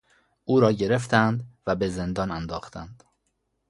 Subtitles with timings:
[0.45, 3.03] او را گرفتند و به زندان انداختند.